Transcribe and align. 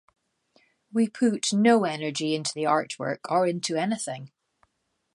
We 0.91 1.07
put 1.07 1.53
no 1.53 1.83
energy 1.83 2.33
into 2.33 2.55
the 2.55 2.63
artwork 2.63 3.19
or 3.29 3.45
into 3.45 3.75
anything. 3.75 4.31